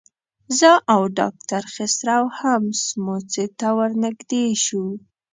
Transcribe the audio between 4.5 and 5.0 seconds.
شو.